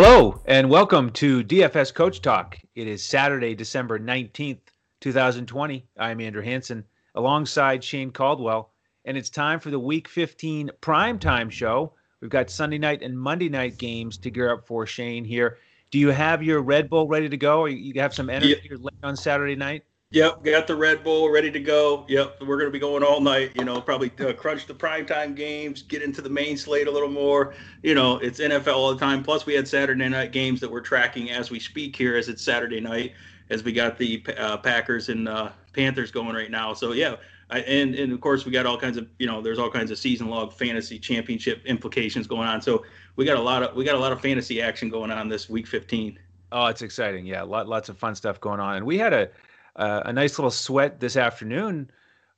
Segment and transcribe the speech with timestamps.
[0.00, 2.56] Hello, and welcome to DFS Coach Talk.
[2.76, 4.60] It is Saturday, December 19th,
[5.00, 5.88] 2020.
[5.98, 6.84] I'm Andrew Hanson
[7.16, 8.70] alongside Shane Caldwell,
[9.06, 11.94] and it's time for the Week 15 primetime show.
[12.20, 15.58] We've got Sunday night and Monday night games to gear up for Shane here.
[15.90, 18.80] Do you have your Red Bull ready to go, or you have some energy yep.
[19.02, 19.82] on Saturday night?
[20.10, 22.06] Yep, got the Red Bull ready to go.
[22.08, 23.50] Yep, we're going to be going all night.
[23.54, 27.10] You know, probably uh, crunch the primetime games, get into the main slate a little
[27.10, 27.52] more.
[27.82, 29.22] You know, it's NFL all the time.
[29.22, 32.42] Plus, we had Saturday night games that we're tracking as we speak here, as it's
[32.42, 33.12] Saturday night,
[33.50, 36.72] as we got the uh, Packers and uh, Panthers going right now.
[36.72, 37.16] So yeah,
[37.50, 39.90] I, and and of course we got all kinds of you know there's all kinds
[39.90, 42.62] of season log fantasy championship implications going on.
[42.62, 42.82] So
[43.16, 45.50] we got a lot of we got a lot of fantasy action going on this
[45.50, 46.18] week 15.
[46.50, 47.26] Oh, it's exciting.
[47.26, 49.28] Yeah, lot, lots of fun stuff going on, and we had a
[49.78, 51.90] uh, a nice little sweat this afternoon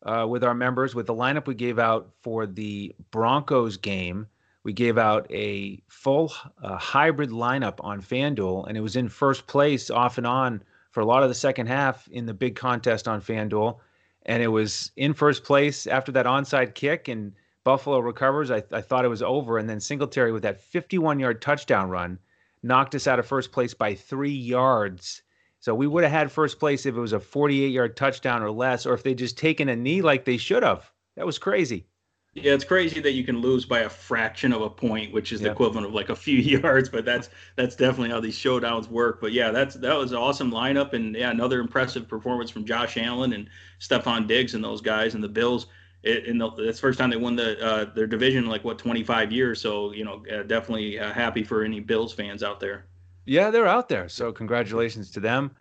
[0.03, 4.27] uh, with our members with the lineup we gave out for the Broncos game.
[4.63, 6.33] We gave out a full
[6.63, 11.01] uh, hybrid lineup on FanDuel, and it was in first place off and on for
[11.01, 13.79] a lot of the second half in the big contest on FanDuel.
[14.27, 17.33] And it was in first place after that onside kick, and
[17.65, 18.51] Buffalo recovers.
[18.51, 22.19] I, I thought it was over, and then Singletary with that 51 yard touchdown run
[22.63, 25.23] knocked us out of first place by three yards
[25.61, 28.51] so we would have had first place if it was a 48 yard touchdown or
[28.51, 30.91] less, or if they just taken a knee like they should have.
[31.17, 31.87] That was crazy.
[32.35, 35.41] Yeah, it's crazy that you can lose by a fraction of a point, which is
[35.41, 36.89] the equivalent of like a few yards.
[36.89, 39.21] But that's that's definitely how these showdowns work.
[39.21, 42.97] But yeah, that's that was an awesome lineup, and yeah, another impressive performance from Josh
[42.97, 43.49] Allen and
[43.81, 45.67] Stefon Diggs and those guys and the Bills.
[46.03, 48.65] It, in the, that's the first time they won the uh, their division in like
[48.65, 49.61] what 25 years.
[49.61, 52.87] So you know, uh, definitely uh, happy for any Bills fans out there.
[53.31, 54.09] Yeah, they're out there.
[54.09, 55.53] So congratulations to them.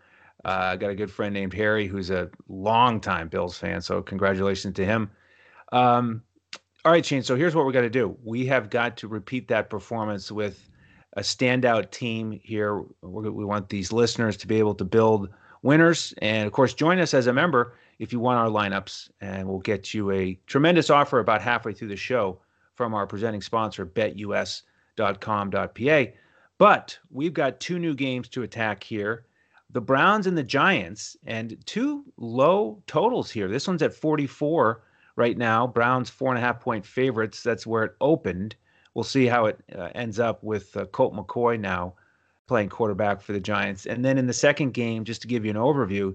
[0.44, 3.80] Uh, I got a good friend named Harry who's a longtime Bills fan.
[3.80, 5.08] So congratulations to him.
[5.70, 6.20] Um,
[6.84, 7.22] all right, Shane.
[7.22, 8.16] So here's what we're going to do.
[8.24, 10.68] We have got to repeat that performance with
[11.12, 12.82] a standout team here.
[13.02, 15.28] We're, we want these listeners to be able to build
[15.62, 16.12] winners.
[16.20, 19.10] And of course, join us as a member if you want our lineups.
[19.20, 22.40] And we'll get you a tremendous offer about halfway through the show
[22.74, 24.64] from our presenting sponsor, betus.com.pa.
[26.60, 29.24] But we've got two new games to attack here
[29.70, 33.48] the Browns and the Giants, and two low totals here.
[33.48, 34.82] This one's at 44
[35.16, 35.66] right now.
[35.66, 37.42] Browns four and a half point favorites.
[37.42, 38.56] That's where it opened.
[38.92, 41.94] We'll see how it uh, ends up with uh, Colt McCoy now
[42.46, 43.86] playing quarterback for the Giants.
[43.86, 46.14] And then in the second game, just to give you an overview,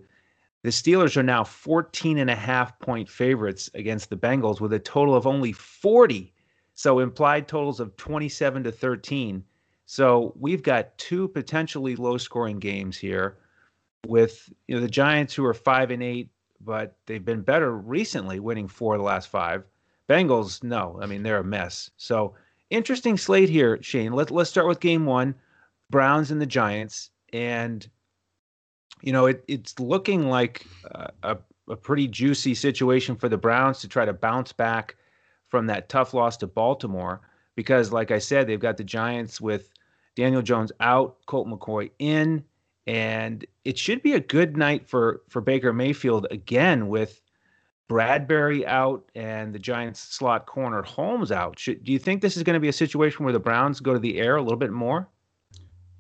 [0.62, 4.80] the Steelers are now 14 and a half point favorites against the Bengals with a
[4.80, 6.32] total of only 40.
[6.76, 9.44] So implied totals of 27 to 13.
[9.86, 13.38] So we've got two potentially low scoring games here
[14.08, 16.30] with you know the Giants who are five and eight,
[16.60, 19.64] but they've been better recently, winning four of the last five.
[20.10, 21.90] Bengals, no, I mean they're a mess.
[21.98, 22.36] So
[22.70, 24.14] interesting slate here, Shane.
[24.14, 25.36] Let let's start with game one,
[25.90, 27.88] Browns and the Giants, and
[29.02, 30.66] you know it, it's looking like
[31.24, 31.38] a,
[31.70, 34.96] a pretty juicy situation for the Browns to try to bounce back
[35.48, 37.22] from that tough loss to Baltimore
[37.56, 39.70] because, like I said, they've got the Giants with
[40.16, 42.44] Daniel Jones out, Colt McCoy in,
[42.88, 47.22] and it should be a good night for for Baker Mayfield again with
[47.90, 51.60] Bradberry out and the Giants slot corner Holmes out.
[51.60, 53.94] Should, do you think this is going to be a situation where the Browns go
[53.94, 55.08] to the air a little bit more?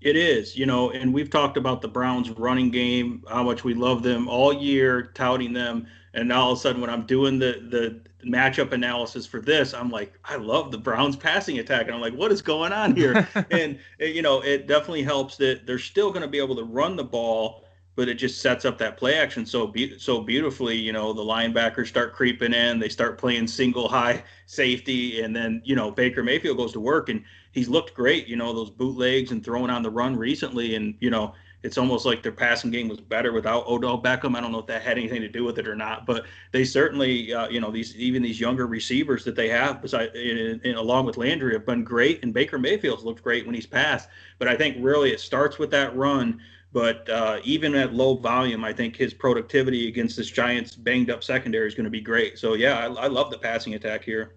[0.01, 3.73] It is, you know, and we've talked about the Browns running game, how much we
[3.73, 7.37] love them all year, touting them, and now all of a sudden when I'm doing
[7.39, 11.85] the the matchup analysis for this, I'm like, I love the Browns passing attack.
[11.85, 13.27] And I'm like, what is going on here?
[13.51, 16.95] and, you know, it definitely helps that they're still going to be able to run
[16.95, 17.65] the ball,
[17.95, 20.75] but it just sets up that play action so be- so beautifully.
[20.75, 25.61] You know, the linebackers start creeping in, they start playing single high safety, and then,
[25.63, 29.31] you know, Baker Mayfield goes to work and he's looked great, you know, those bootlegs
[29.31, 30.75] and throwing on the run recently.
[30.75, 31.33] And, you know,
[31.65, 34.35] it's almost like their passing game was better without Odell Beckham.
[34.35, 36.63] I don't know if that had anything to do with it or not, but they
[36.63, 40.75] certainly, uh, you know, these even these younger receivers that they have, beside in, in,
[40.75, 42.21] along with Landry, have been great.
[42.21, 44.09] And Baker Mayfield's looked great when he's passed.
[44.37, 46.39] But I think really it starts with that run.
[46.71, 51.23] But uh, even at low volume, I think his productivity against this Giants banged up
[51.23, 52.37] secondary is going to be great.
[52.37, 54.35] So yeah, I, I love the passing attack here.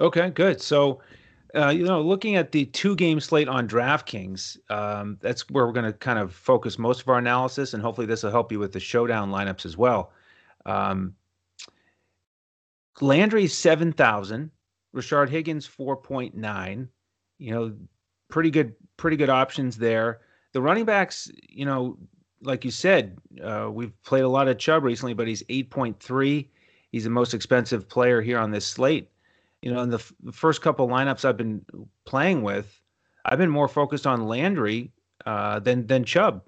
[0.00, 0.60] Okay, good.
[0.60, 1.00] So
[1.54, 5.72] uh, you know, looking at the two game slate on DraftKings, um, that's where we're
[5.72, 8.58] going to kind of focus most of our analysis, and hopefully this will help you
[8.58, 10.12] with the showdown lineups as well.
[10.66, 11.14] Um,
[13.00, 14.50] Landry seven thousand,
[14.94, 16.88] Rashard Higgins four point nine.
[17.38, 17.74] You know,
[18.28, 20.20] pretty good, pretty good options there.
[20.52, 21.98] The running backs, you know,
[22.40, 25.98] like you said, uh, we've played a lot of Chubb recently, but he's eight point
[25.98, 26.50] three.
[26.92, 29.10] He's the most expensive player here on this slate
[29.64, 31.64] you know, in the, f- first couple lineups I've been
[32.04, 32.82] playing with,
[33.24, 34.92] I've been more focused on Landry
[35.24, 36.42] uh, than than Chubb.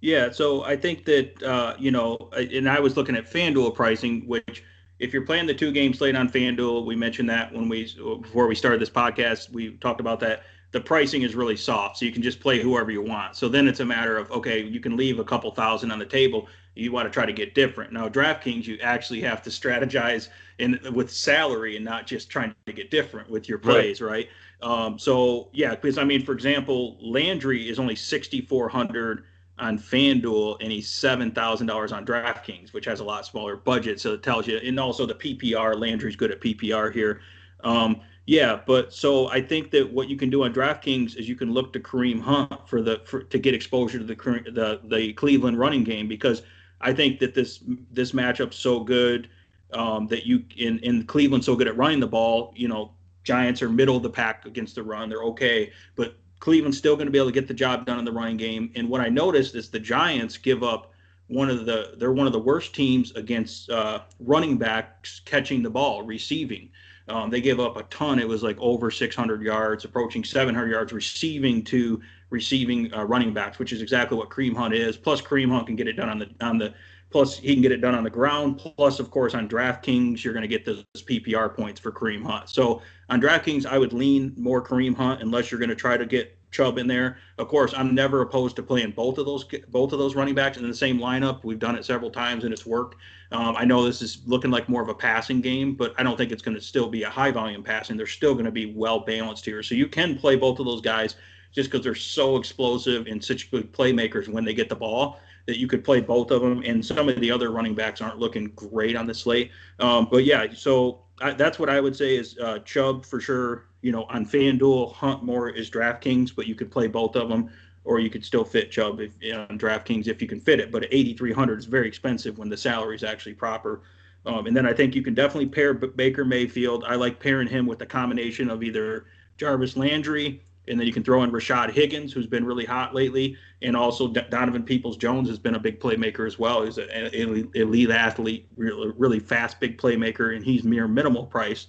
[0.00, 4.26] Yeah, so I think that uh, you know, and I was looking at FanDuel pricing,
[4.26, 4.64] which
[4.98, 8.46] if you're playing the two game slate on FanDuel, we mentioned that when we before
[8.46, 10.44] we started this podcast, we talked about that.
[10.72, 13.36] The pricing is really soft, so you can just play whoever you want.
[13.36, 16.06] So then it's a matter of okay, you can leave a couple thousand on the
[16.06, 16.48] table.
[16.74, 17.92] You want to try to get different.
[17.92, 20.28] Now DraftKings, you actually have to strategize
[20.58, 24.28] in with salary and not just trying to get different with your plays, right?
[24.62, 24.78] right?
[24.84, 29.24] Um, so yeah, because I mean, for example, Landry is only sixty four hundred
[29.58, 34.00] on FanDuel and he's seven thousand dollars on DraftKings, which has a lot smaller budget.
[34.00, 35.78] So it tells you, and also the PPR.
[35.78, 37.20] Landry's good at PPR here.
[37.62, 41.34] Um, yeah, but so I think that what you can do on DraftKings is you
[41.34, 45.12] can look to Kareem Hunt for the for, to get exposure to the the the
[45.14, 46.42] Cleveland running game because
[46.80, 47.60] I think that this
[47.90, 49.28] this matchup's so good
[49.72, 52.52] um, that you in in Cleveland so good at running the ball.
[52.56, 52.92] You know,
[53.24, 57.06] Giants are middle of the pack against the run; they're okay, but Cleveland's still going
[57.06, 58.72] to be able to get the job done in the running game.
[58.74, 60.92] And what I noticed is the Giants give up
[61.28, 65.70] one of the they're one of the worst teams against uh, running backs catching the
[65.70, 66.70] ball, receiving.
[67.08, 68.18] Um, they give up a ton.
[68.18, 72.00] It was like over 600 yards, approaching 700 yards receiving to
[72.30, 74.96] receiving uh, running backs, which is exactly what Kareem Hunt is.
[74.96, 76.74] Plus, Kareem Hunt can get it done on the on the
[77.10, 78.58] plus he can get it done on the ground.
[78.58, 82.48] Plus, of course, on DraftKings, you're going to get those PPR points for Kareem Hunt.
[82.48, 86.06] So on DraftKings, I would lean more Kareem Hunt unless you're going to try to
[86.06, 87.18] get Chubb in there.
[87.38, 90.56] Of course, I'm never opposed to playing both of those both of those running backs
[90.56, 91.44] in the same lineup.
[91.44, 92.96] We've done it several times and it's worked.
[93.32, 96.16] Um, I know this is looking like more of a passing game, but I don't
[96.16, 97.96] think it's going to still be a high volume passing.
[97.96, 100.80] They're still going to be well balanced here, so you can play both of those
[100.80, 101.14] guys
[101.52, 105.58] just because they're so explosive and such good playmakers when they get the ball that
[105.58, 106.62] you could play both of them.
[106.64, 109.50] And some of the other running backs aren't looking great on the slate.
[109.78, 113.66] Um, but yeah, so I, that's what I would say is uh, Chubb for sure.
[113.82, 117.50] You know, on FanDuel, Hunt more is DraftKings, but you could play both of them,
[117.84, 120.70] or you could still fit Chubb if, on DraftKings if you can fit it.
[120.70, 123.80] But 8,300 is very expensive when the salary is actually proper.
[124.26, 126.84] Um, and then I think you can definitely pair Baker Mayfield.
[126.86, 129.06] I like pairing him with a combination of either
[129.38, 133.36] Jarvis Landry and then you can throw in Rashard Higgins, who's been really hot lately,
[133.60, 136.64] and also Donovan Peoples Jones has been a big playmaker as well.
[136.64, 141.66] He's an elite athlete, really, really fast, big playmaker, and he's mere minimal price.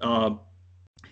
[0.00, 0.34] Uh,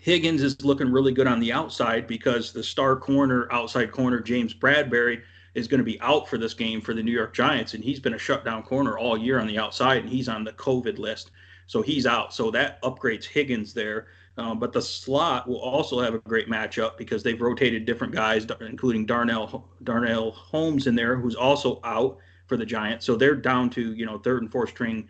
[0.01, 4.55] Higgins is looking really good on the outside because the star corner, outside corner, James
[4.55, 5.23] Bradberry,
[5.55, 8.01] is going to be out for this game for the New York Giants, and he's
[8.01, 11.31] been a shutdown corner all year on the outside, and he's on the COVID list.
[11.67, 12.33] So he's out.
[12.33, 14.07] So that upgrades Higgins there.
[14.39, 18.47] Um, but the slot will also have a great matchup because they've rotated different guys,
[18.61, 19.35] including Darnay
[19.83, 23.05] Darnay Holmes in there, who's also out for the Giants.
[23.05, 25.09] So they're down to you know third and fourth string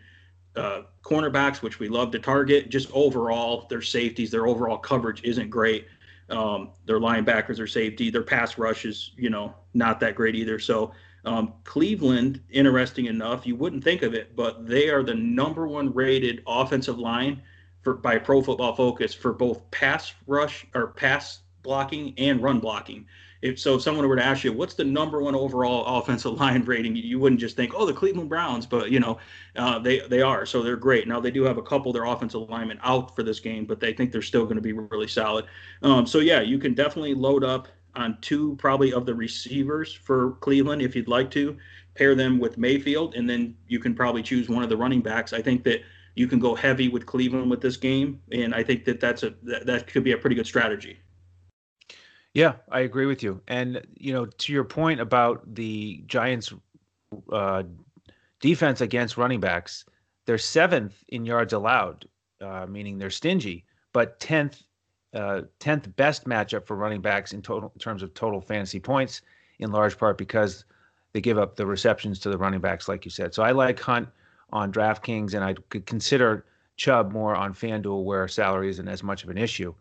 [0.55, 2.69] uh, cornerbacks, which we love to target.
[2.69, 5.87] Just overall, their safeties, their overall coverage isn't great.
[6.31, 8.09] Um, their linebackers are safety.
[8.09, 10.57] Their pass rush is you know not that great either.
[10.57, 10.91] So
[11.25, 15.93] um, Cleveland, interesting enough, you wouldn't think of it, but they are the number one
[15.93, 17.43] rated offensive line
[17.81, 23.05] for by Pro Football Focus for both pass rush or pass blocking and run blocking.
[23.41, 26.63] If so, if someone were to ask you, what's the number one overall offensive line
[26.65, 29.17] rating, you wouldn't just think, oh, the Cleveland Browns, but you know,
[29.55, 31.07] uh, they they are, so they're great.
[31.07, 33.79] Now they do have a couple of their offensive linemen out for this game, but
[33.79, 35.45] they think they're still going to be really solid.
[35.81, 40.31] Um, so yeah, you can definitely load up on two probably of the receivers for
[40.41, 41.57] Cleveland if you'd like to
[41.95, 45.33] pair them with Mayfield, and then you can probably choose one of the running backs.
[45.33, 45.81] I think that
[46.19, 49.33] you can go heavy with Cleveland with this game, and I think that that's a
[49.43, 50.99] that, that could be a pretty good strategy.
[52.33, 53.41] Yeah, I agree with you.
[53.47, 56.53] And you know, to your point about the Giants'
[57.31, 57.63] uh,
[58.41, 59.85] defense against running backs,
[60.25, 62.05] they're seventh in yards allowed,
[62.41, 64.61] uh, meaning they're stingy, but tenth
[65.13, 69.21] uh, tenth best matchup for running backs in total in terms of total fantasy points,
[69.59, 70.65] in large part because
[71.13, 73.33] they give up the receptions to the running backs, like you said.
[73.33, 74.09] So I like Hunt
[74.51, 76.45] on DraftKings, and I could consider
[76.77, 79.73] Chubb more on FanDuel, where salary isn't as much of an issue.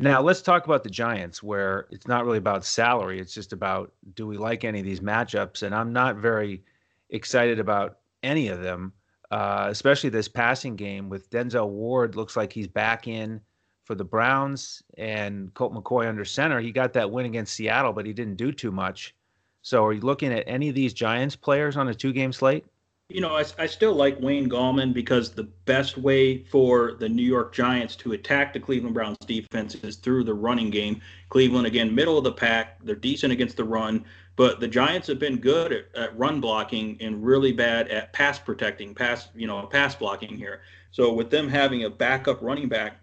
[0.00, 3.92] Now let's talk about the Giants, where it's not really about salary; it's just about
[4.14, 5.62] do we like any of these matchups?
[5.62, 6.64] And I'm not very
[7.10, 8.92] excited about any of them,
[9.30, 12.16] uh, especially this passing game with Denzel Ward.
[12.16, 13.40] Looks like he's back in
[13.84, 16.60] for the Browns and Colt McCoy under center.
[16.60, 19.14] He got that win against Seattle, but he didn't do too much.
[19.62, 22.64] So, are you looking at any of these Giants players on a two-game slate?
[23.12, 27.22] You know, I, I still like Wayne Gallman because the best way for the New
[27.22, 31.00] York Giants to attack the Cleveland Browns defense is through the running game.
[31.28, 32.82] Cleveland, again, middle of the pack.
[32.82, 34.04] They're decent against the run,
[34.36, 38.38] but the Giants have been good at, at run blocking and really bad at pass
[38.38, 40.62] protecting, pass, you know, pass blocking here.
[40.90, 42.98] So with them having a backup running back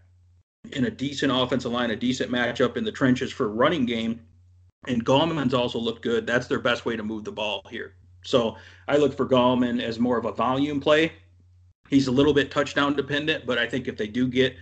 [0.74, 4.22] in a decent offensive line, a decent matchup in the trenches for running game.
[4.88, 6.25] And Gallman's also looked good.
[6.25, 7.96] That's their best way to move the ball here.
[8.24, 8.58] So
[8.88, 11.14] I look for Gallman as more of a volume play.
[11.90, 14.56] He's a little bit touchdown dependent, but I think if they do get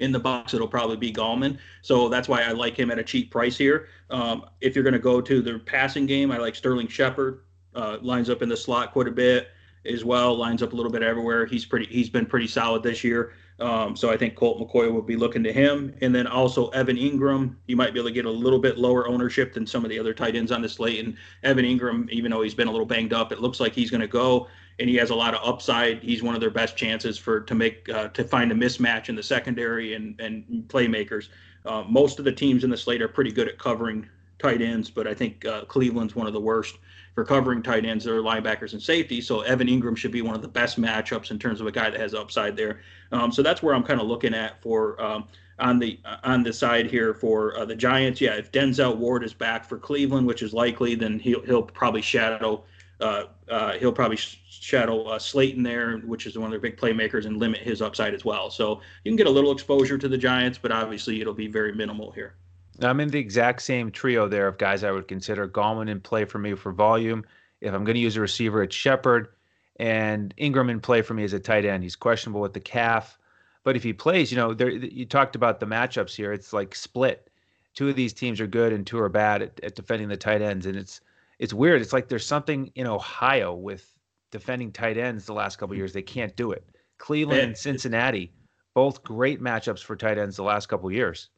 [0.00, 1.58] in the box, it'll probably be Gallman.
[1.80, 3.88] So that's why I like him at a cheap price here.
[4.10, 7.44] Um, if you're going to go to the passing game, I like Sterling Shepard.
[7.74, 9.48] Uh, lines up in the slot quite a bit
[9.86, 10.36] as well.
[10.36, 11.46] Lines up a little bit everywhere.
[11.46, 11.86] He's pretty.
[11.86, 13.32] He's been pretty solid this year.
[13.62, 16.96] Um, so I think Colt McCoy will be looking to him, and then also Evan
[16.96, 19.90] Engram, You might be able to get a little bit lower ownership than some of
[19.90, 21.04] the other tight ends on the slate.
[21.04, 23.90] And Evan Engram, even though he's been a little banged up, it looks like he's
[23.90, 24.48] going to go,
[24.80, 26.02] and he has a lot of upside.
[26.02, 29.14] He's one of their best chances for to make uh, to find a mismatch in
[29.14, 31.28] the secondary and and playmakers.
[31.64, 34.08] Uh, most of the teams in the slate are pretty good at covering
[34.40, 36.78] tight ends, but I think uh, Cleveland's one of the worst
[37.14, 39.20] for covering tight ends or linebackers and safety.
[39.20, 41.90] So Evan Engram should be one of the best matchups in terms of a guy
[41.90, 42.80] that has upside there.
[43.10, 45.28] Um, so that's where I'm kind of looking at for um,
[45.58, 48.20] on the on the side here for uh, the Giants.
[48.20, 52.02] Yeah, if Denzel Ward is back for Cleveland, which is likely, then he'll he'll probably
[52.02, 52.64] shadow.
[53.00, 57.26] Uh, uh, he'll probably shadow uh, Slayton there, which is one of their big playmakers,
[57.26, 58.48] and limit his upside as well.
[58.48, 61.72] So you can get a little exposure to the Giants, but obviously it'll be very
[61.72, 62.36] minimal here.
[62.80, 66.24] I'm in the exact same trio there of guys I would consider Gallman in play
[66.24, 67.24] for me for volume.
[67.60, 69.28] If I'm going to use a receiver, it's Shepard
[69.76, 71.82] and Engram in play for me as a tight end.
[71.82, 73.18] He's questionable with the calf,
[73.62, 76.32] but if he plays, you know, there you talked about the matchups here.
[76.32, 77.30] It's like split.
[77.74, 80.42] Two of these teams are good and two are bad at, at defending the tight
[80.42, 81.00] ends, and it's
[81.38, 81.80] it's weird.
[81.80, 83.94] It's like there's something in Ohio with
[84.30, 85.92] defending tight ends the last couple years.
[85.92, 86.64] They can't do it.
[86.98, 88.32] Cleveland and Cincinnati,
[88.74, 91.30] both great matchups for tight ends the last couple years.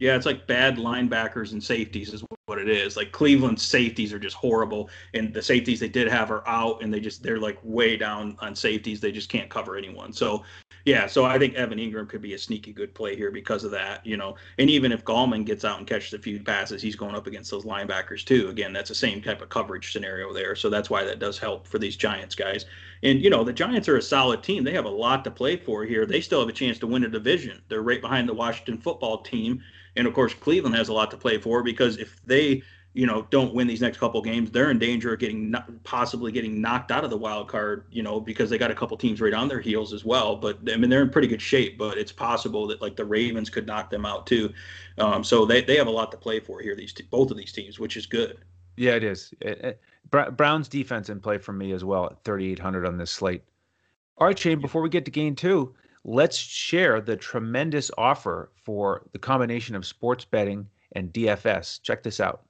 [0.00, 2.96] Yeah, it's like bad linebackers and safeties is what it is.
[2.96, 6.92] Like Cleveland's safeties are just horrible, and the safeties they did have are out, and
[6.92, 9.00] they just they're like way down on safeties.
[9.00, 10.12] They just can't cover anyone.
[10.12, 10.42] So
[10.84, 13.70] yeah, so I think Evan Engram could be a sneaky good play here because of
[13.70, 14.34] that, you know.
[14.58, 17.52] And even if Gallman gets out and catches a few passes, he's going up against
[17.52, 18.48] those linebackers too.
[18.48, 20.56] Again, that's the same type of coverage scenario there.
[20.56, 22.64] So that's why that does help for these Giants guys.
[23.04, 24.64] And you know, the Giants are a solid team.
[24.64, 26.04] They have a lot to play for here.
[26.04, 27.62] They still have a chance to win a division.
[27.68, 29.62] They're right behind the Washington football team
[29.96, 33.26] and of course, Cleveland has a lot to play for because if they, you know,
[33.30, 35.54] don't win these next couple games, they're in danger of getting
[35.84, 38.96] possibly getting knocked out of the wild card, you know, because they got a couple
[38.96, 40.36] teams right on their heels as well.
[40.36, 43.48] But I mean, they're in pretty good shape, but it's possible that like the Ravens
[43.48, 44.52] could knock them out too.
[44.98, 47.52] Um, so they, they have a lot to play for here, these both of these
[47.52, 48.38] teams, which is good.
[48.76, 49.32] Yeah, it is.
[49.40, 49.80] It, it,
[50.36, 53.44] Brown's defense in play for me as well at 3,800 on this slate.
[54.18, 59.02] All right, Shane, before we get to game two, let's share the tremendous offer for
[59.12, 61.80] the combination of sports betting and DFS.
[61.82, 62.42] Check this out.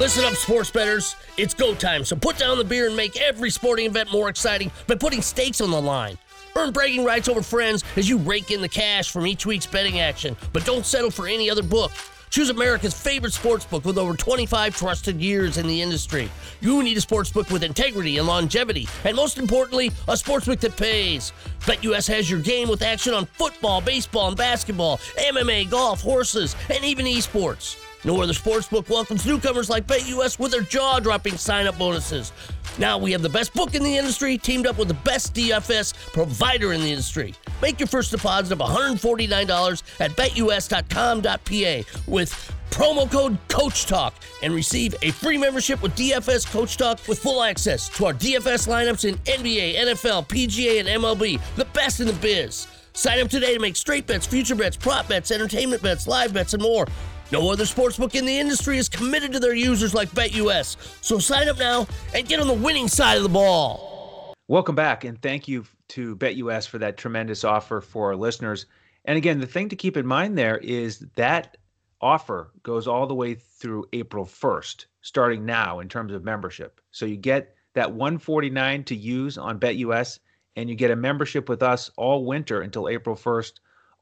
[0.00, 1.16] Listen up, sports betters.
[1.36, 4.70] It's go time, so put down the beer and make every sporting event more exciting
[4.86, 6.18] by putting stakes on the line.
[6.56, 10.00] Earn bragging rights over friends as you rake in the cash from each week's betting
[10.00, 11.92] action, but don't settle for any other book.
[12.32, 16.30] Choose America's favorite sportsbook with over 25 trusted years in the industry.
[16.62, 21.34] You need a sportsbook with integrity and longevity, and most importantly, a sportsbook that pays.
[21.60, 26.82] BetUS has your game with action on football, baseball, and basketball, MMA, golf, horses, and
[26.82, 27.76] even esports.
[28.04, 32.32] No other sportsbook welcomes newcomers like BetUS with their jaw-dropping sign-up bonuses.
[32.78, 35.94] Now we have the best book in the industry teamed up with the best DFS
[36.12, 37.34] provider in the industry.
[37.60, 44.94] Make your first deposit of $149 at betus.com.pa with promo code Coach Talk and receive
[45.02, 49.16] a free membership with DFS Coach Talk with full access to our DFS lineups in
[49.18, 52.66] NBA, NFL, PGA, and MLB, the best in the biz.
[52.94, 56.54] Sign up today to make straight bets, future bets, prop bets, entertainment bets, live bets,
[56.54, 56.86] and more.
[57.32, 60.76] No other sportsbook in the industry is committed to their users like BetUS.
[61.02, 64.34] So sign up now and get on the winning side of the ball.
[64.48, 68.66] Welcome back, and thank you to BetUS for that tremendous offer for our listeners.
[69.06, 71.56] And again, the thing to keep in mind there is that
[72.02, 76.82] offer goes all the way through April 1st, starting now in terms of membership.
[76.90, 80.18] So you get that 149 to use on BetUS,
[80.56, 83.52] and you get a membership with us all winter until April 1st.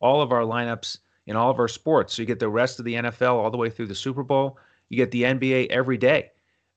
[0.01, 0.99] All of our lineups
[1.31, 2.15] in all of our sports.
[2.15, 4.59] So you get the rest of the NFL all the way through the Super Bowl.
[4.89, 6.33] You get the NBA every day.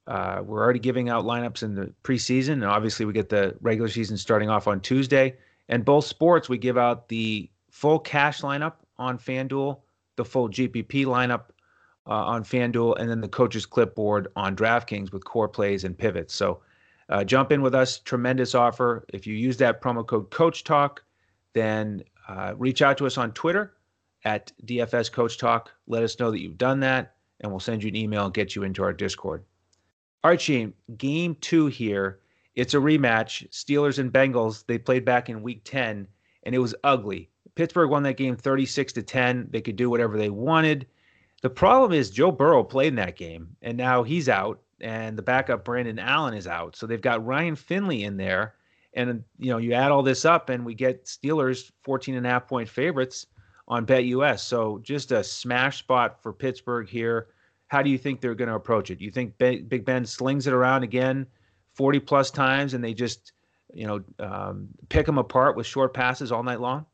[0.05, 3.89] Uh, we're already giving out lineups in the preseason, and obviously we get the regular
[3.89, 5.35] season starting off on Tuesday.
[5.69, 9.79] And both sports, we give out the full cash lineup on FanDuel,
[10.17, 11.45] the full GPP lineup
[12.05, 16.35] uh, on FanDuel, and then the coach's clipboard on DraftKings with core plays and pivots.
[16.35, 16.61] So
[17.09, 17.97] uh, jump in with us.
[17.97, 19.03] Tremendous offer.
[19.11, 21.03] If you use that promo code Coach Talk,
[21.53, 23.73] then uh, reach out to us on Twitter
[24.25, 25.71] at DFS Coach Talk.
[25.87, 28.55] Let us know that you've done that, and we'll send you an email and get
[28.55, 29.43] you into our Discord.
[30.23, 32.19] All right, Shane, game two here.
[32.55, 33.49] It's a rematch.
[33.49, 36.07] Steelers and Bengals, they played back in week 10,
[36.43, 37.29] and it was ugly.
[37.55, 39.47] Pittsburgh won that game 36 to 10.
[39.51, 40.87] They could do whatever they wanted.
[41.41, 45.21] The problem is Joe Burrow played in that game, and now he's out, and the
[45.21, 46.75] backup Brandon Allen is out.
[46.75, 48.55] So they've got Ryan Finley in there.
[48.95, 52.29] And you know, you add all this up, and we get Steelers 14 and a
[52.29, 53.25] half point favorites
[53.67, 54.39] on BetUS.
[54.39, 57.27] So just a smash spot for Pittsburgh here.
[57.67, 58.99] How do you think they're going to approach it?
[58.99, 61.25] Do you think Big Ben slings it around again
[61.73, 63.33] 40 plus times, and they just
[63.73, 66.85] you know um, pick them apart with short passes all night long?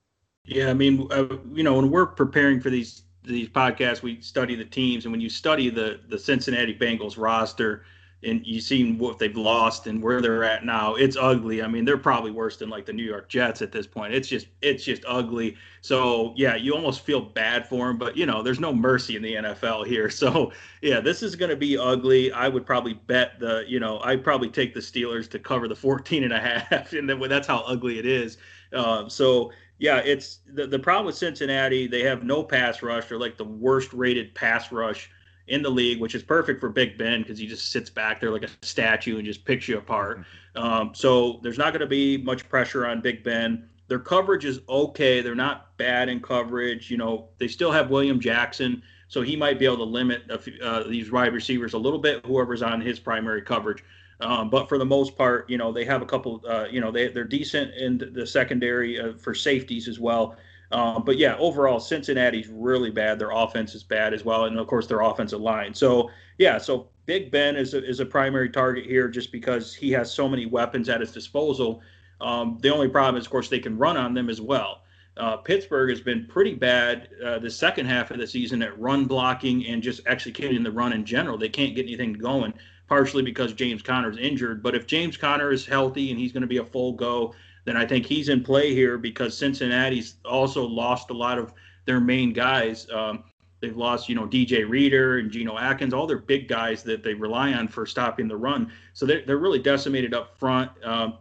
[0.45, 4.55] Yeah, I mean, uh, you know, when we're preparing for these these podcasts, we study
[4.55, 7.83] the teams, and when you study the the Cincinnati Bengals roster,
[8.23, 11.63] and you've seen what they've lost and where they're at now, it's ugly.
[11.63, 14.13] I mean, they're probably worse than like the New York Jets at this point.
[14.13, 15.55] It's just it's just ugly.
[15.81, 19.21] So yeah, you almost feel bad for them, but you know, there's no mercy in
[19.21, 20.09] the NFL here.
[20.19, 22.29] So yeah, this is going to be ugly.
[22.33, 25.75] I would probably bet the you know I'd probably take the Steelers to cover the
[25.77, 28.37] 14 and a half, and then that's how ugly it is.
[28.73, 31.87] Um, so yeah, it's the, the problem with Cincinnati.
[31.87, 33.07] They have no pass rush.
[33.07, 35.09] They're like the worst rated pass rush
[35.49, 38.31] in the league, which is perfect for Big Ben because he just sits back there
[38.31, 40.19] like a statue and just picks you apart.
[40.19, 40.61] Mm-hmm.
[40.61, 43.67] Um, so there's not going to be much pressure on Big Ben.
[43.87, 45.21] Their coverage is okay.
[45.21, 46.91] They're not bad in coverage.
[46.91, 50.83] You know, they still have William Jackson, so he might be able to limit uh,
[50.83, 53.83] these wide receivers a little bit, whoever's on his primary coverage.
[54.21, 56.91] Um, but for the most part, you know, they have a couple, uh, you know,
[56.91, 60.35] they, they're decent in the secondary uh, for safeties as well.
[60.71, 63.17] Um, but yeah, overall, Cincinnati's really bad.
[63.17, 65.73] Their offense is bad as well, and of course their offensive line.
[65.73, 69.91] So yeah, so Big Ben is a, is a primary target here just because he
[69.91, 71.81] has so many weapons at his disposal.
[72.21, 74.83] Um, the only problem is, of course, they can run on them as well.
[75.17, 79.05] Uh, Pittsburgh has been pretty bad uh, the second half of the season at run
[79.05, 81.37] blocking and just executing the run in general.
[81.37, 82.53] They can't get anything going,
[82.87, 84.63] partially because James Conner is injured.
[84.63, 87.33] But if James Conner is healthy and he's going to be a full go,
[87.69, 91.53] then I think he's in play here because Cincinnati's also lost a lot of
[91.85, 92.89] their main guys.
[92.91, 93.25] Um,
[93.59, 97.13] they've lost, you know, DJ Reader and Geno Atkins, all their big guys that they
[97.13, 98.71] rely on for stopping the run.
[98.93, 100.71] So they're, they're really decimated up front.
[100.83, 101.19] Um,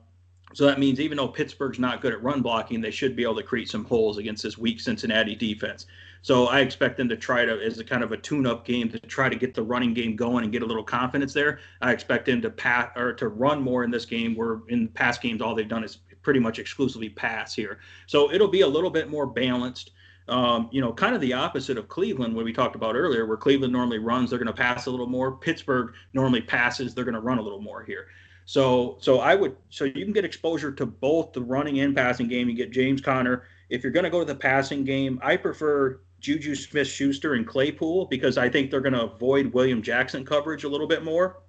[0.54, 3.36] so that means even though Pittsburgh's not good at run blocking, they should be able
[3.36, 5.84] to create some holes against this weak Cincinnati defense.
[6.22, 8.98] So I expect them to try to, as a kind of a tune-up game, to
[9.00, 11.60] try to get the running game going and get a little confidence there.
[11.82, 14.34] I expect them to pass or to run more in this game.
[14.34, 17.78] Where in past games, all they've done is pretty much exclusively pass here.
[18.06, 19.92] So it'll be a little bit more balanced.
[20.28, 23.38] Um, you know, kind of the opposite of Cleveland, when we talked about earlier, where
[23.38, 25.38] Cleveland normally runs, they're going to pass a little more.
[25.38, 28.08] Pittsburgh normally passes, they're going to run a little more here.
[28.44, 32.28] So, so I would, so you can get exposure to both the running and passing
[32.28, 32.50] game.
[32.50, 33.44] You get James Conner.
[33.70, 37.46] If you're going to go to the passing game, I prefer Juju Smith Schuster and
[37.46, 41.40] Claypool because I think they're going to avoid William Jackson coverage a little bit more.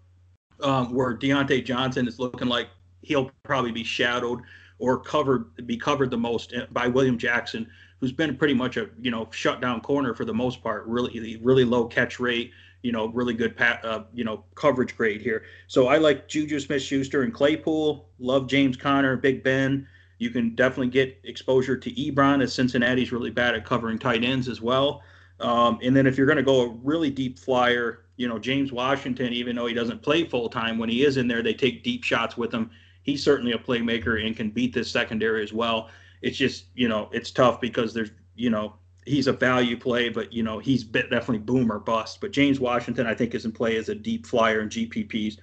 [0.61, 2.69] Um, where Diontae Johnson is looking like
[3.01, 4.41] he'll probably be shadowed
[4.79, 9.11] or covered be covered the most by William Jackson, who's been pretty much a you
[9.11, 10.85] know shutdown corner for the most part.
[10.87, 12.51] Really, really low catch rate.
[12.81, 15.43] You know, really good pat, uh, you know coverage grade here.
[15.67, 18.07] So I like Juju Smith-Schuster and Claypool.
[18.19, 19.85] Love James Conner, Big Ben.
[20.17, 24.47] You can definitely get exposure to Ebron as Cincinnati's really bad at covering tight ends
[24.47, 25.01] as well.
[25.39, 28.71] Um, and then if you're going to go a really deep flyer, you know James
[28.71, 31.83] Washington, even though he doesn't play full time, when he is in there, they take
[31.83, 32.69] deep shots with him
[33.09, 35.89] he's certainly a playmaker and can beat this secondary as well.
[36.21, 40.31] It's just, you know, it's tough because there's, you know, he's a value play, but
[40.31, 42.21] you know, he's definitely boom or bust.
[42.21, 45.37] But James Washington, I think, is in play as a deep flyer in GPPs.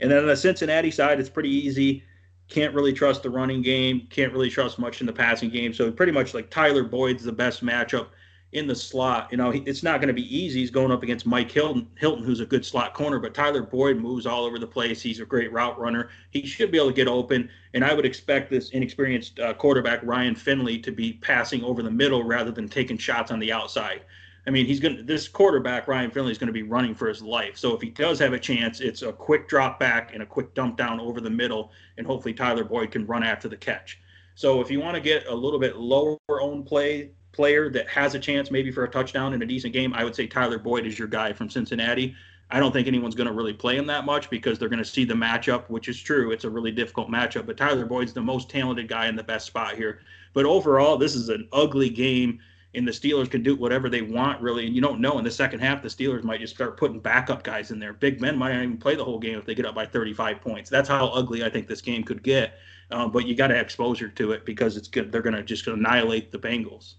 [0.00, 2.04] And then on the Cincinnati side, it's pretty easy.
[2.48, 4.06] Can't really trust the running game.
[4.10, 5.74] Can't really trust much in the passing game.
[5.74, 8.08] So pretty much like Tyler Boyd's the best matchup
[8.52, 9.28] in the slot.
[9.30, 10.60] You know, it's not going to be easy.
[10.60, 13.98] He's going up against Mike Hilton, Hilton, who's a good slot corner, but Tyler Boyd
[13.98, 15.02] moves all over the place.
[15.02, 16.08] He's a great route runner.
[16.30, 17.50] He should be able to get open.
[17.74, 21.90] And I would expect this inexperienced uh, quarterback, Ryan Finley, to be passing over the
[21.90, 24.02] middle rather than taking shots on the outside.
[24.46, 27.06] I mean, he's going to, this quarterback, Ryan Finley, is going to be running for
[27.06, 27.58] his life.
[27.58, 30.54] So if he does have a chance, it's a quick drop back and a quick
[30.54, 31.70] dump down over the middle.
[31.98, 34.00] And hopefully Tyler Boyd can run after the catch.
[34.34, 38.16] So if you want to get a little bit lower owned play, player that has
[38.16, 40.84] a chance maybe for a touchdown in a decent game, I would say Tyler Boyd
[40.84, 42.16] is your guy from Cincinnati.
[42.50, 44.84] I don't think anyone's going to really play him that much because they're going to
[44.84, 46.32] see the matchup, which is true.
[46.32, 49.46] It's a really difficult matchup, but Tyler Boyd's the most talented guy in the best
[49.46, 50.00] spot here.
[50.32, 52.40] But overall, this is an ugly game,
[52.74, 54.66] and the Steelers can do whatever they want, really.
[54.66, 57.44] And you don't know in the second half, the Steelers might just start putting backup
[57.44, 57.92] guys in there.
[57.92, 60.40] Big Ben might not even play the whole game if they get up by 35
[60.40, 60.68] points.
[60.68, 62.58] That's how ugly I think this game could get.
[62.90, 65.12] Um, but you got to have exposure to it because it's good.
[65.12, 66.94] They're going to just annihilate the Bengals.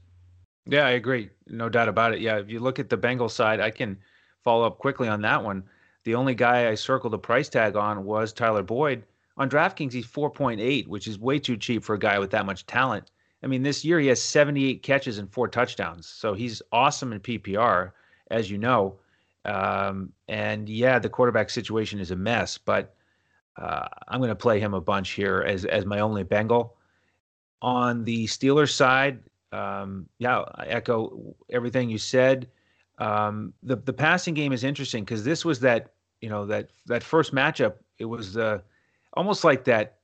[0.69, 1.29] Yeah, I agree.
[1.47, 2.21] No doubt about it.
[2.21, 3.97] Yeah, if you look at the Bengals side, I can
[4.43, 5.63] follow up quickly on that one.
[6.03, 9.03] The only guy I circled a price tag on was Tyler Boyd.
[9.37, 12.65] On DraftKings, he's 4.8, which is way too cheap for a guy with that much
[12.65, 13.09] talent.
[13.41, 16.07] I mean, this year he has 78 catches and four touchdowns.
[16.07, 17.91] So he's awesome in PPR,
[18.29, 18.99] as you know.
[19.45, 22.95] Um, and yeah, the quarterback situation is a mess, but
[23.57, 26.75] uh, I'm going to play him a bunch here as as my only Bengal.
[27.61, 29.19] On the Steelers side,
[29.51, 32.47] um, yeah, I echo everything you said.
[32.97, 37.03] Um, the the passing game is interesting because this was that you know that that
[37.03, 37.75] first matchup.
[37.97, 38.59] It was uh,
[39.13, 39.97] almost like that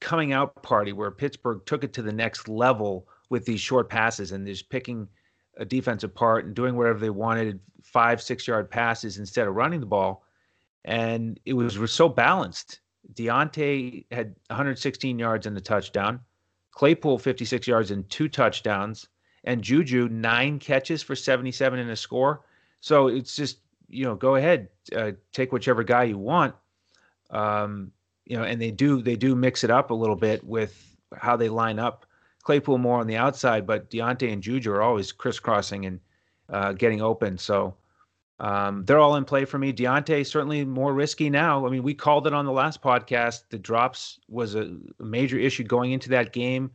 [0.00, 4.32] coming out party where Pittsburgh took it to the next level with these short passes
[4.32, 5.08] and just picking
[5.56, 9.80] a defense apart and doing whatever they wanted, five six yard passes instead of running
[9.80, 10.24] the ball,
[10.84, 12.80] and it was, was so balanced.
[13.14, 16.20] Diontae had 116 yards and a touchdown.
[16.72, 19.08] Claypool 56 yards and two touchdowns,
[19.44, 22.44] and Juju nine catches for 77 and a score.
[22.80, 23.58] So it's just
[23.88, 26.54] you know go ahead, uh, take whichever guy you want.
[27.30, 27.92] Um,
[28.24, 31.36] you know, and they do they do mix it up a little bit with how
[31.36, 32.06] they line up.
[32.42, 36.00] Claypool more on the outside, but Diontae and Juju are always crisscrossing and
[36.48, 37.38] uh, getting open.
[37.38, 37.76] So
[38.40, 39.72] um, they're all in play for me.
[39.72, 41.66] Diontae certainly more risky now.
[41.66, 43.44] I mean, we called it on the last podcast.
[43.50, 46.70] The drops was a major issue going into that game.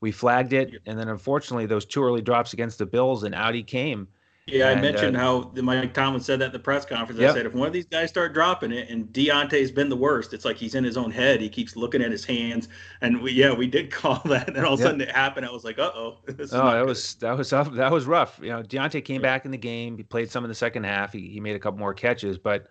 [0.00, 3.54] We flagged it, and then unfortunately, those two early drops against the Bills, and out
[3.54, 4.06] he came.
[4.50, 7.20] Yeah, and, I mentioned uh, how Mike Tomlin said that at the press conference.
[7.20, 7.30] Yep.
[7.30, 10.32] I said if one of these guys start dropping it, and Diontae's been the worst,
[10.32, 11.40] it's like he's in his own head.
[11.40, 12.68] He keeps looking at his hands,
[13.02, 14.88] and we yeah we did call that, and all of a yep.
[14.88, 15.44] sudden it happened.
[15.44, 16.18] I was like, uh oh.
[16.28, 16.86] Oh, that good.
[16.86, 18.40] was that was that was rough.
[18.42, 19.96] You know, Diontae came back in the game.
[19.96, 21.12] He played some in the second half.
[21.12, 22.68] He he made a couple more catches, but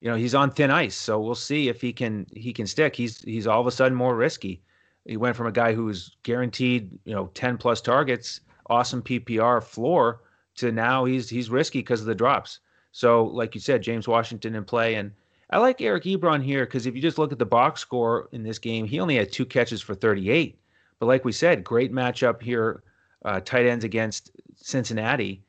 [0.00, 0.94] you know he's on thin ice.
[0.94, 2.94] So we'll see if he can he can stick.
[2.94, 4.62] He's he's all of a sudden more risky.
[5.04, 9.62] He went from a guy who was guaranteed you know ten plus targets, awesome PPR
[9.62, 10.20] floor
[10.56, 12.60] to now he's he's risky because of the drops.
[12.92, 15.12] So, like you said, James Washington in play, and
[15.50, 18.42] I like Eric Ebron here because if you just look at the box score in
[18.42, 20.58] this game, he only had two catches for 38.
[20.98, 22.82] But like we said, great matchup here,
[23.24, 25.42] uh, tight ends against Cincinnati.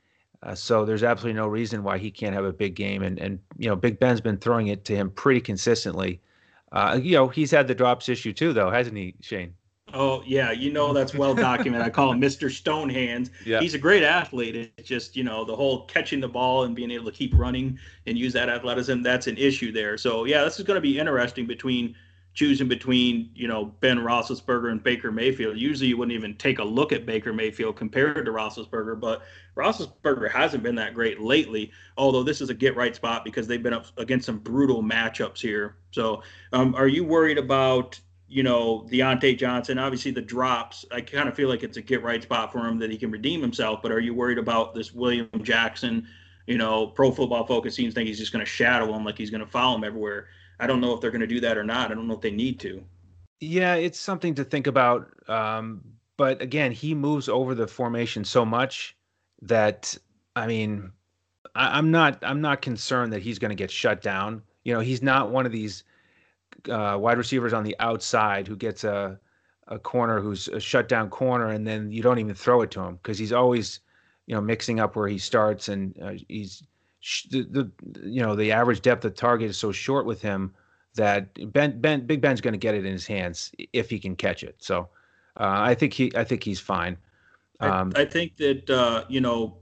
[0.43, 3.01] Uh, so there's absolutely no reason why he can't have a big game.
[3.01, 6.21] And and you know, Big Ben's been throwing it to him pretty consistently.
[6.71, 9.53] Uh, you know, he's had the drops issue too, though, hasn't he, Shane?
[9.93, 11.87] Oh yeah, you know that's well documented.
[11.87, 12.49] I call him Mr.
[12.49, 13.29] Stonehands.
[13.45, 13.61] Yeah.
[13.61, 14.73] He's a great athlete.
[14.77, 17.79] It's just you know the whole catching the ball and being able to keep running
[18.05, 19.01] and use that athleticism.
[19.01, 19.97] That's an issue there.
[19.97, 21.95] So yeah, this is going to be interesting between
[22.33, 25.57] choosing between you know Ben Roethlisberger and Baker Mayfield.
[25.57, 29.23] Usually you wouldn't even take a look at Baker Mayfield compared to Roethlisberger, but
[29.55, 31.71] Roethlisberger hasn't been that great lately.
[31.97, 35.39] Although this is a get right spot because they've been up against some brutal matchups
[35.39, 35.77] here.
[35.91, 36.21] So
[36.53, 41.35] um, are you worried about you know, Diontae Johnson, obviously the drops, I kind of
[41.35, 43.81] feel like it's a get right spot for him that he can redeem himself.
[43.81, 46.07] But are you worried about this William Jackson?
[46.45, 49.29] You know, pro football focus seems think he's just going to shadow him like he's
[49.29, 50.27] going to follow him everywhere.
[50.59, 51.91] I don't know if they're going to do that or not.
[51.91, 52.83] I don't know if they need to.
[53.39, 55.07] Yeah, it's something to think about.
[55.29, 55.81] Um,
[56.17, 58.95] but again, he moves over the formation so much
[59.43, 59.95] that
[60.35, 60.91] I mean,
[61.55, 64.41] I'm not I'm not concerned that he's going to get shut down.
[64.63, 65.83] You know, he's not one of these
[66.69, 69.19] uh, wide receivers on the outside who gets a
[69.67, 72.95] a corner who's a shutdown corner, and then you don't even throw it to him
[72.95, 73.81] because he's always,
[74.25, 76.63] you know, mixing up where he starts, and uh, he's
[77.29, 77.71] the, the
[78.09, 80.53] you know the average depth of target is so short with him
[80.95, 84.15] that Ben Ben Big Ben's going to get it in his hands if he can
[84.15, 84.55] catch it.
[84.59, 84.89] So
[85.39, 86.97] uh, I think he I think he's fine.
[87.59, 89.57] Um, I, I, think that uh, you know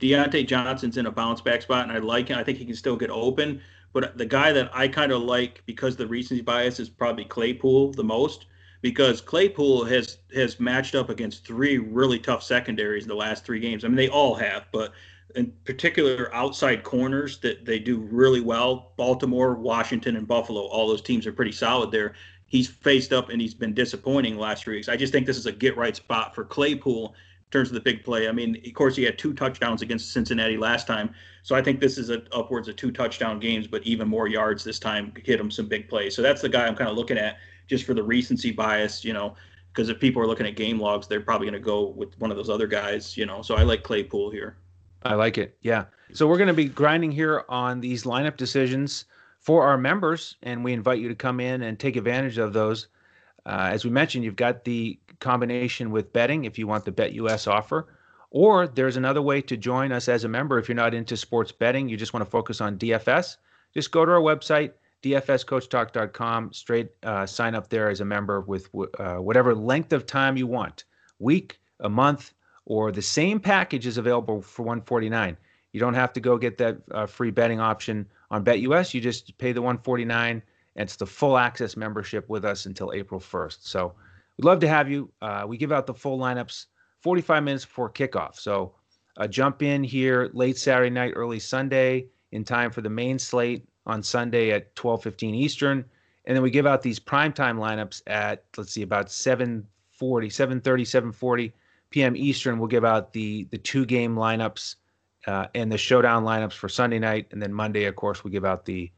[0.00, 2.38] Diontae Johnson's in a bounce back spot, and I like him.
[2.38, 3.60] I think he can still get open.
[3.92, 7.92] But the guy that I kind of like because the recency bias is probably Claypool
[7.92, 8.46] the most
[8.80, 13.60] because Claypool has has matched up against three really tough secondaries in the last three
[13.60, 13.84] games.
[13.84, 14.92] I mean, they all have, but
[15.34, 18.92] in particular outside corners that they do really well.
[18.96, 22.14] Baltimore, Washington, and Buffalo, all those teams are pretty solid there.
[22.46, 24.88] He's faced up and he's been disappointing last three weeks.
[24.88, 27.14] I just think this is a get right spot for Claypool
[27.52, 28.28] terms of the big play.
[28.28, 31.80] I mean, of course, he had two touchdowns against Cincinnati last time, so I think
[31.80, 35.12] this is a, upwards of two touchdown games, but even more yards this time.
[35.24, 36.14] Hit him some big plays.
[36.16, 37.38] So that's the guy I'm kind of looking at
[37.68, 39.34] just for the recency bias, you know,
[39.72, 42.30] because if people are looking at game logs, they're probably going to go with one
[42.30, 43.42] of those other guys, you know.
[43.42, 44.56] So I like Claypool here.
[45.04, 45.56] I like it.
[45.62, 45.86] Yeah.
[46.12, 49.06] So we're going to be grinding here on these lineup decisions
[49.40, 52.88] for our members, and we invite you to come in and take advantage of those.
[53.44, 57.46] Uh, as we mentioned, you've got the combination with betting if you want the BetUS
[57.50, 57.86] offer.
[58.30, 61.52] Or there's another way to join us as a member if you're not into sports
[61.52, 63.36] betting, you just want to focus on DFS.
[63.74, 68.68] Just go to our website, dfscoachtalk.com, straight uh, sign up there as a member with
[68.98, 70.84] uh, whatever length of time you want
[71.18, 75.36] week, a month, or the same package is available for 149
[75.72, 78.94] You don't have to go get that uh, free betting option on BetUS.
[78.94, 80.42] You just pay the 149
[80.76, 83.58] and it's the full access membership with us until April 1st.
[83.60, 83.94] So
[84.36, 85.10] we'd love to have you.
[85.20, 86.66] Uh, we give out the full lineups
[87.00, 88.36] 45 minutes before kickoff.
[88.36, 88.74] So
[89.16, 93.66] uh, jump in here late Saturday night, early Sunday in time for the main slate
[93.86, 95.84] on Sunday at 12:15 Eastern,
[96.24, 99.64] and then we give out these primetime lineups at let's see about 7:40,
[100.30, 101.52] 7:30, 7:40
[101.90, 102.16] p.m.
[102.16, 102.58] Eastern.
[102.58, 104.76] We'll give out the the two game lineups
[105.26, 108.44] uh, and the showdown lineups for Sunday night, and then Monday, of course, we give
[108.44, 108.90] out the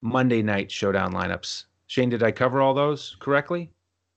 [0.00, 1.64] Monday night showdown lineups.
[1.86, 3.70] Shane, did I cover all those correctly?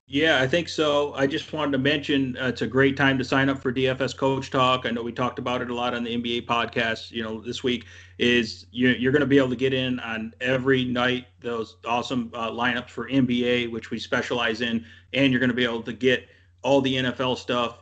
[0.08, 1.16] Yeah, I think so.
[1.16, 4.16] I just wanted to mention uh, it's a great time to sign up for DFS
[4.16, 4.86] Coach Talk.
[4.86, 7.10] I know we talked about it a lot on the NBA podcast.
[7.10, 7.86] You know, this week
[8.20, 12.30] is you're, you're going to be able to get in on every night those awesome
[12.36, 15.94] uh, lineups for NBA, which we specialize in, and you're going to be able to
[15.94, 16.28] get
[16.62, 17.80] all the NFL stuff,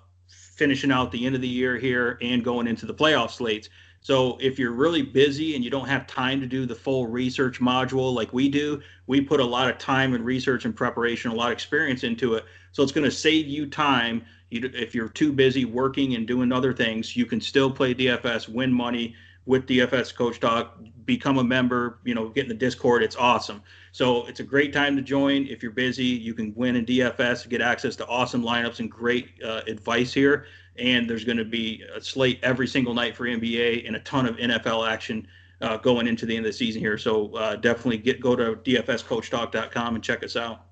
[0.56, 3.68] finishing out the end of the year here and going into the playoff slates.
[4.04, 7.62] So if you're really busy and you don't have time to do the full research
[7.62, 11.34] module like we do, we put a lot of time and research and preparation, a
[11.34, 12.44] lot of experience into it.
[12.74, 14.26] So it's going to save you time.
[14.50, 18.50] You, if you're too busy working and doing other things, you can still play DFS,
[18.50, 23.04] win money with DFS Coach Talk, become a member, you know, get in the Discord.
[23.04, 23.62] It's awesome.
[23.94, 25.48] So it's a great time to join.
[25.48, 29.30] If you're busy, you can win in DFS, get access to awesome lineups and great
[29.44, 30.46] uh, advice here
[30.78, 34.26] and there's going to be a slate every single night for NBA and a ton
[34.26, 35.28] of NFL action
[35.62, 36.98] uh, going into the end of the season here.
[36.98, 40.66] So uh, definitely get go to dfscoachtalk.com and check us out.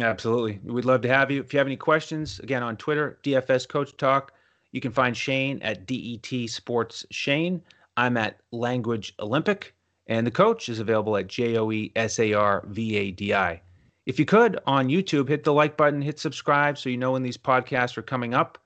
[0.00, 1.40] Absolutely, we'd love to have you.
[1.40, 4.32] If you have any questions, again on Twitter, DFS Coach Talk.
[4.72, 7.62] You can find Shane at DET Sports Shane.
[7.98, 9.74] I'm at Language Olympic,
[10.06, 13.34] and the coach is available at J O E S A R V A D
[13.34, 13.60] I.
[14.06, 17.22] If you could on YouTube, hit the like button, hit subscribe so you know when
[17.22, 18.58] these podcasts are coming up.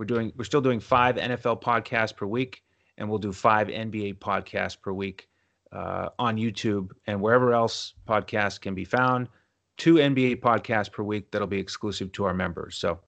[0.00, 2.62] We're doing we're still doing five NFL podcasts per week,
[2.96, 5.28] and we'll do five NBA podcasts per week
[5.72, 9.28] uh, on YouTube and wherever else podcasts can be found.
[9.76, 12.76] Two NBA podcasts per week that'll be exclusive to our members.
[12.76, 12.98] So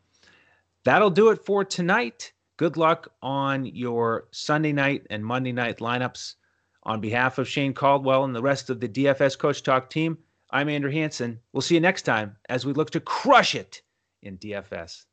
[0.84, 2.30] that'll do it for tonight.
[2.58, 6.34] Good luck on your Sunday night and Monday night lineups.
[6.82, 10.18] On behalf of Shane Caldwell and the rest of the DFS Coach Talk team,
[10.50, 11.40] I'm Andrew Hanson.
[11.54, 13.80] We'll see you next time as we look to crush it
[14.20, 15.06] in DFS.